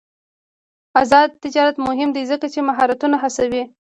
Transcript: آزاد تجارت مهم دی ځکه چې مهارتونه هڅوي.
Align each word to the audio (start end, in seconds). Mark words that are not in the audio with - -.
آزاد 1.01 1.29
تجارت 1.43 1.75
مهم 1.87 2.09
دی 2.15 2.23
ځکه 2.31 2.45
چې 2.53 2.59
مهارتونه 2.69 3.15
هڅوي. 3.23 3.63